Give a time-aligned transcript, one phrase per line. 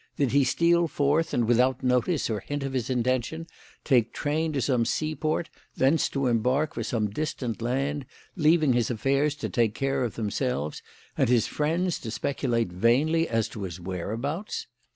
[0.17, 3.45] Did he steal forth and, without notice or hint of his intention,
[3.83, 9.35] take train to some seaport, thence to embark for some distant land, leaving his affairs
[9.35, 10.81] to take care of themselves
[11.15, 14.65] and his friends to speculate vainly as to his whereabouts?